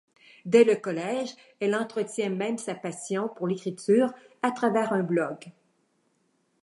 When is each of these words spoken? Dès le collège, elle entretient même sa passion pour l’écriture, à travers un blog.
Dès 0.45 0.63
le 0.63 0.75
collège, 0.75 1.29
elle 1.59 1.75
entretient 1.75 2.31
même 2.31 2.57
sa 2.57 2.73
passion 2.73 3.29
pour 3.29 3.45
l’écriture, 3.47 4.11
à 4.41 4.49
travers 4.49 4.93
un 4.93 5.03
blog. 5.03 5.51